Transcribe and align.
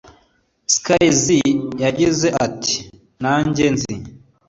Skizzy 0.73 1.39
yagize 1.83 2.27
ati``Nanjye 2.45 3.65
nzi 3.73 3.95